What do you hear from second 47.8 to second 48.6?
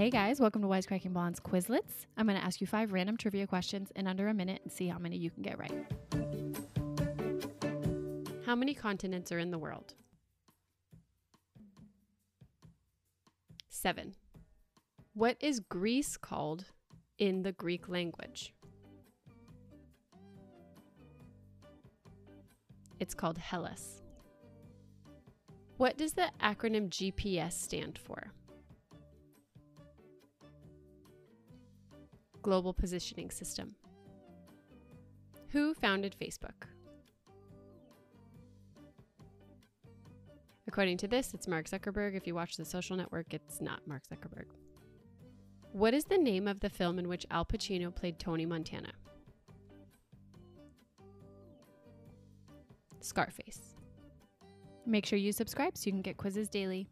played Tony